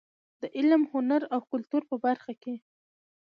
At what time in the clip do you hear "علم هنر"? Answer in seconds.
0.57-1.21